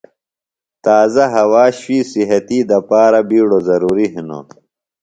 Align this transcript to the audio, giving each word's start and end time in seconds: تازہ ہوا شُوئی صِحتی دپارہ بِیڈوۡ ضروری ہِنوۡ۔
تازہ 0.83 1.25
ہوا 1.35 1.63
شُوئی 1.79 1.99
صِحتی 2.11 2.59
دپارہ 2.69 3.21
بِیڈوۡ 3.29 3.63
ضروری 3.69 4.05
ہِنوۡ۔ 4.13 4.45